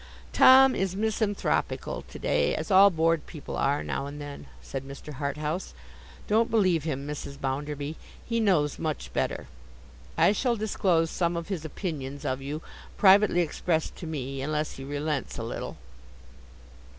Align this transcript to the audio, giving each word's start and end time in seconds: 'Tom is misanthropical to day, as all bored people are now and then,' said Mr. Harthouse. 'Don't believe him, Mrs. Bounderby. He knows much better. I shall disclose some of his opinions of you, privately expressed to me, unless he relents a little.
'Tom 0.33 0.73
is 0.73 0.95
misanthropical 0.95 2.01
to 2.01 2.17
day, 2.17 2.55
as 2.55 2.71
all 2.71 2.89
bored 2.89 3.27
people 3.27 3.55
are 3.55 3.83
now 3.83 4.07
and 4.07 4.19
then,' 4.19 4.47
said 4.59 4.83
Mr. 4.83 5.13
Harthouse. 5.17 5.75
'Don't 6.27 6.49
believe 6.49 6.85
him, 6.85 7.05
Mrs. 7.05 7.39
Bounderby. 7.39 7.97
He 8.25 8.39
knows 8.39 8.79
much 8.79 9.13
better. 9.13 9.45
I 10.17 10.31
shall 10.31 10.55
disclose 10.55 11.11
some 11.11 11.37
of 11.37 11.49
his 11.49 11.63
opinions 11.65 12.25
of 12.25 12.41
you, 12.41 12.63
privately 12.97 13.41
expressed 13.41 13.95
to 13.97 14.07
me, 14.07 14.41
unless 14.41 14.71
he 14.77 14.83
relents 14.83 15.37
a 15.37 15.43
little. 15.43 15.77